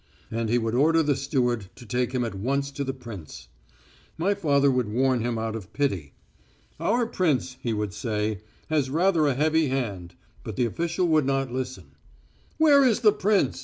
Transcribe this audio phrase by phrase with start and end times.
[0.31, 3.49] And he would order the steward to take him at once to the prince.
[4.17, 6.15] My father would warn him out of pity.
[6.79, 8.41] "Our prince," he would say,
[8.71, 11.91] "has rather a heavy hand." But the official would not listen.
[12.57, 13.59] "Where is the prince?"